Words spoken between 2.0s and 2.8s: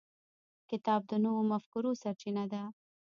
سرچینه ده.